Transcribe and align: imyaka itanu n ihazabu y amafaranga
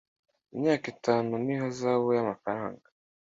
imyaka 0.55 0.85
itanu 0.95 1.31
n 1.45 1.47
ihazabu 1.53 2.07
y 2.15 2.19
amafaranga 2.23 2.85